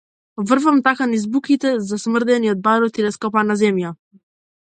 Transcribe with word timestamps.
Врвам 0.51 0.79
така 0.87 1.07
низ 1.11 1.25
буките, 1.35 1.73
засмрдени 1.91 2.49
од 2.55 2.65
барут 2.69 2.99
и 3.01 3.05
од 3.05 3.11
раскопана 3.11 3.59
земја. 3.63 3.95